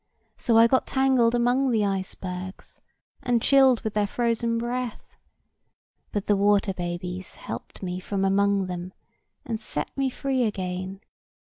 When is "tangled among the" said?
0.87-1.85